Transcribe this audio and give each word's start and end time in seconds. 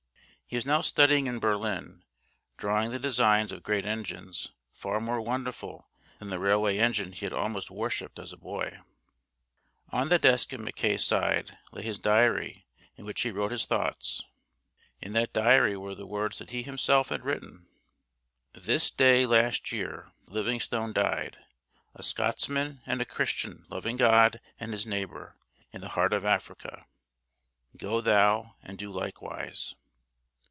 He 0.45 0.57
was 0.57 0.65
now 0.65 0.81
studying 0.81 1.27
in 1.27 1.39
Berlin, 1.39 2.03
drawing 2.57 2.91
the 2.91 2.99
designs 2.99 3.53
of 3.53 3.63
great 3.63 3.85
engines 3.85 4.51
far 4.73 4.99
more 4.99 5.21
wonderful 5.21 5.87
than 6.19 6.29
the 6.29 6.39
railway 6.39 6.75
engine 6.77 7.13
he 7.13 7.23
had 7.25 7.31
almost 7.31 7.71
worshipped 7.71 8.19
as 8.19 8.33
a 8.33 8.37
boy. 8.37 8.79
On 9.93 10.09
the 10.09 10.19
desk 10.19 10.51
at 10.51 10.59
Mackay's 10.59 11.05
side 11.05 11.57
lay 11.71 11.83
his 11.83 11.99
diary 11.99 12.65
in 12.97 13.05
which 13.05 13.21
he 13.21 13.31
wrote 13.31 13.51
his 13.51 13.63
thoughts. 13.65 14.23
In 14.99 15.13
that 15.13 15.31
diary 15.31 15.77
were 15.77 15.95
the 15.95 16.05
words 16.05 16.37
that 16.39 16.49
he 16.49 16.63
himself 16.63 17.07
had 17.07 17.23
written: 17.23 17.67
"This 18.51 18.91
day 18.91 19.25
last 19.25 19.71
year 19.71 20.11
Livingstone 20.27 20.91
died 20.91 21.37
a 21.95 22.03
Scotsman 22.03 22.81
and 22.85 23.01
a 23.01 23.05
Christian 23.05 23.65
loving 23.69 23.95
God 23.95 24.41
and 24.59 24.73
his 24.73 24.85
neighbour, 24.85 25.37
in 25.71 25.79
the 25.79 25.87
heart 25.95 26.11
of 26.11 26.25
Africa. 26.25 26.87
'Go 27.77 28.01
thou 28.01 28.55
and 28.61 28.77
do 28.77 28.91
likewise.'" 28.91 29.75